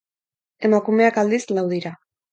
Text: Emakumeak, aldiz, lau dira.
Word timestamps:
Emakumeak, 0.69 1.21
aldiz, 1.25 1.43
lau 1.59 1.69
dira. 1.75 1.97